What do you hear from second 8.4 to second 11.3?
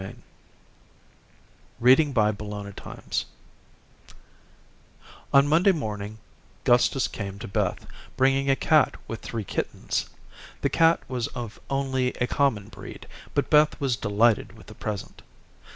a cat with three kittens. The cat was